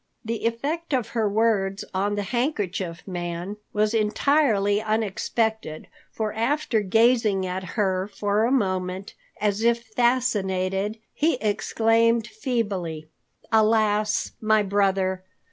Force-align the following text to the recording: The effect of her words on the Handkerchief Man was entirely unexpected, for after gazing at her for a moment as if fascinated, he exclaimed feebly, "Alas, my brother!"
The 0.25 0.47
effect 0.47 0.93
of 0.95 1.09
her 1.09 1.29
words 1.29 1.85
on 1.93 2.15
the 2.15 2.23
Handkerchief 2.23 3.03
Man 3.07 3.57
was 3.71 3.93
entirely 3.93 4.81
unexpected, 4.81 5.87
for 6.11 6.33
after 6.33 6.81
gazing 6.81 7.45
at 7.45 7.77
her 7.77 8.07
for 8.07 8.45
a 8.45 8.51
moment 8.51 9.13
as 9.39 9.61
if 9.61 9.83
fascinated, 9.85 10.97
he 11.13 11.35
exclaimed 11.35 12.25
feebly, 12.25 13.09
"Alas, 13.51 14.31
my 14.41 14.63
brother!" 14.63 15.23